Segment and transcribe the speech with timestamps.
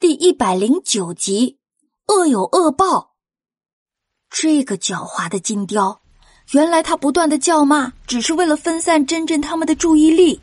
[0.00, 1.58] 第一百零九集，
[2.06, 3.14] 恶有恶报。
[4.30, 6.00] 这个狡猾的金雕，
[6.52, 10.40] 原来他不断的叫骂，只是为了分散真正他们的注意力。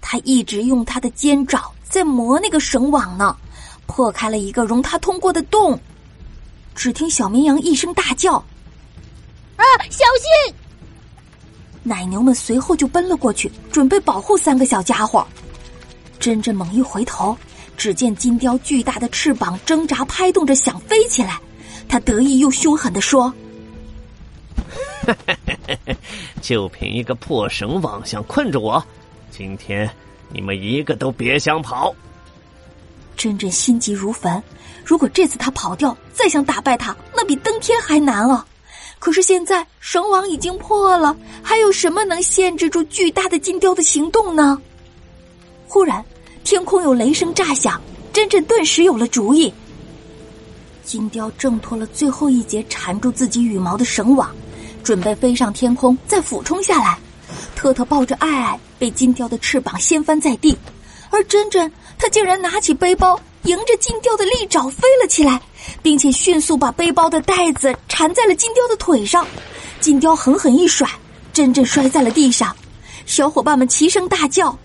[0.00, 3.36] 他一直用他的尖爪在磨那个绳网呢，
[3.86, 5.78] 破开了一个容他通过的洞。
[6.74, 8.34] 只听小绵羊一声大叫
[9.54, 10.56] ：“啊，小心！”
[11.84, 15.24] 奶牛们随后就奔了过去，准备保护三个小家伙。
[16.18, 17.38] 真真猛一回头。
[17.76, 21.38] 只见金雕巨大的翅膀挣扎拍动着，想飞起来。
[21.88, 23.32] 他得意又凶狠的说
[26.42, 28.84] ：“就凭一个破绳网想困住我，
[29.30, 29.88] 今天
[30.30, 31.94] 你们一个都别想跑！”
[33.16, 34.42] 真真心急如焚。
[34.84, 38.44] 如果这次他跑掉，再想打败他，那比登天还难啊！
[38.98, 44.60] 可是现在绳网已经破了，还有什么能限制住巨大的金雕的行动呢？
[45.68, 46.04] 忽然。
[46.46, 47.82] 天空有雷声炸响，
[48.12, 49.52] 真真顿时有了主意。
[50.84, 54.30] 金雕挣脱了最后一节缠住自己羽毛的绳网，
[54.84, 56.96] 准备飞上天空，再俯冲下来。
[57.56, 60.56] 特特抱着爱爱，被金雕的翅膀掀翻在地，
[61.10, 65.42] 而真真，他竟然拿起背包，迎着金雕的利爪飞了起来，
[65.82, 69.26] 并且迅速把背包的带子缠在了金雕的腿上。
[69.80, 70.88] 金雕狠狠一甩，
[71.32, 72.54] 真真摔在了地上。
[73.04, 74.56] 小伙伴们齐声大叫。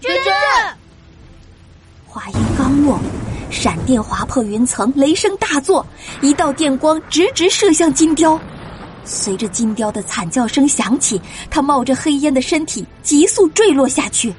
[0.00, 0.32] 真真，
[2.06, 2.98] 话音刚落，
[3.50, 5.86] 闪电划破云层，雷声大作，
[6.22, 8.40] 一道电光直直射向金雕。
[9.04, 11.20] 随着金雕的惨叫声响起，
[11.50, 14.34] 它冒着黑烟的身体急速坠落下去。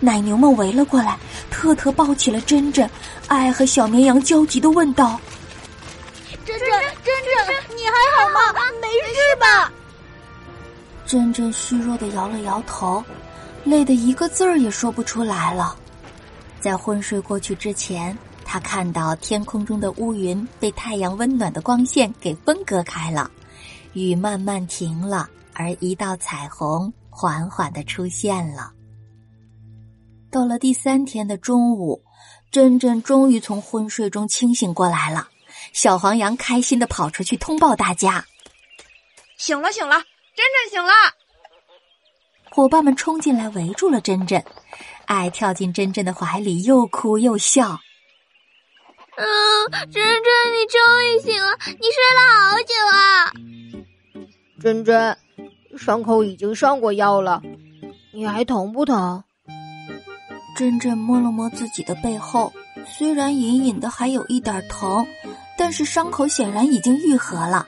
[0.00, 1.18] 奶牛们围了过来，
[1.50, 2.88] 特特抱起了珍珍，
[3.26, 5.18] 爱和小绵羊焦急的问道
[6.46, 8.60] ：“珍珍，珍珍，你还好吗？
[8.80, 9.72] 没事吧？”
[11.04, 13.02] 珍珍虚弱的摇了摇头。
[13.64, 15.76] 累得一个字儿也说不出来了。
[16.60, 23.30] 在昏睡过去之前，他看到天空中的乌云被太阳温暖的光线给分割开了，
[23.92, 28.72] 雨慢慢停了，而一道彩虹缓缓的出现了。
[30.30, 32.02] 到了第三天的中午，
[32.50, 35.28] 珍珍终于从昏睡中清醒过来了。
[35.72, 38.24] 小黄羊开心的跑出去通报大家
[39.38, 39.96] ：“醒了，醒了，
[40.34, 40.92] 珍珍醒了。”
[42.50, 44.44] 伙伴们冲进来围住了珍珍，
[45.06, 47.78] 爱跳进珍珍的怀里，又哭又笑。
[49.16, 49.26] 嗯，
[49.70, 53.32] 珍珍，你终于醒了，你睡了好久啊！
[54.60, 55.16] 珍珍，
[55.76, 57.42] 伤口已经上过药了，
[58.12, 59.22] 你还疼不疼？
[60.56, 62.52] 珍珍摸了摸自己的背后，
[62.84, 65.06] 虽然隐隐的还有一点疼，
[65.56, 67.66] 但是伤口显然已经愈合了。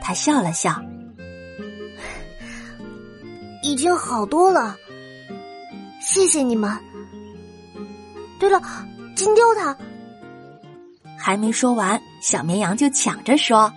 [0.00, 0.74] 她笑了笑。
[3.62, 4.76] 已经好多了，
[6.00, 6.70] 谢谢你们。
[8.38, 8.60] 对了，
[9.14, 9.76] 金雕它
[11.18, 13.70] 还没说完，小绵羊就抢着说：“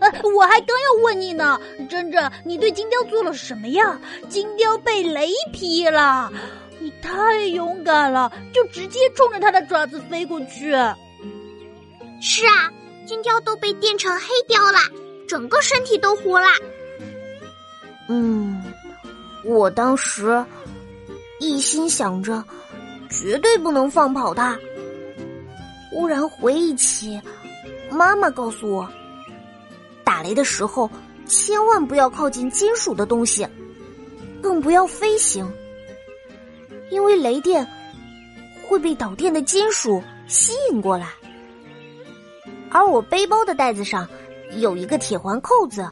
[0.00, 3.98] 呃，我还刚要问你呢，珍珍，你对金雕做了什么呀？
[4.28, 6.30] 金雕被雷劈了，
[6.78, 10.72] 你太勇敢了，就直接冲着它的爪子飞过去。
[12.20, 12.70] 是啊，
[13.06, 14.78] 金雕都被电成黑雕了，
[15.26, 16.46] 整个身体都糊了。”
[18.12, 18.60] 嗯，
[19.44, 20.44] 我当时
[21.38, 22.42] 一心想着
[23.08, 24.58] 绝对不能放跑它。
[25.92, 27.20] 忽然回忆起，
[27.88, 28.88] 妈妈告诉我，
[30.02, 30.90] 打雷的时候
[31.24, 33.46] 千万不要靠近金属的东西，
[34.42, 35.48] 更不要飞行，
[36.90, 37.64] 因为雷电
[38.66, 41.10] 会被导电的金属吸引过来。
[42.70, 44.08] 而我背包的袋子上
[44.56, 45.88] 有一个铁环扣子，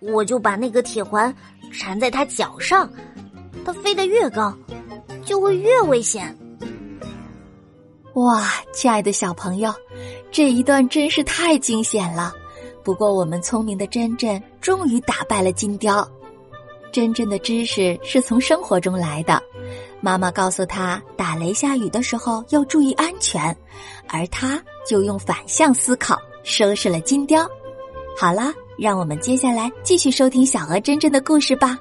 [0.00, 1.34] 我就把那个铁环。
[1.72, 2.90] 缠在它脚上，
[3.64, 4.56] 它飞得越高，
[5.24, 6.36] 就会越危险。
[8.14, 9.72] 哇，亲爱的小朋友，
[10.30, 12.32] 这一段真是太惊险了。
[12.82, 16.08] 不过，我们聪明的珍珍终于打败了金雕。
[16.92, 19.42] 真正的知识是从生活中来的。
[20.00, 23.54] 妈妈告诉他，打雷下雨的时候要注意安全，
[24.08, 27.46] 而他就用反向思考收拾了金雕。
[28.16, 28.52] 好了。
[28.76, 31.78] 让我们接下来继续收听小鹅真真的故事吧。